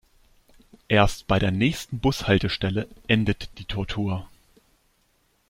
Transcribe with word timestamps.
Erst 0.87 1.27
bei 1.27 1.37
der 1.37 1.51
nächsten 1.51 1.99
Bushaltestelle 1.99 2.87
endet 3.07 3.59
die 3.59 3.65
Tortur. 3.65 4.27